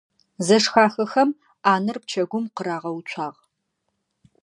[0.45, 1.29] Зэшхахэхэм
[1.63, 3.39] ӏанэр пчэгум къырагъэуцуагъ.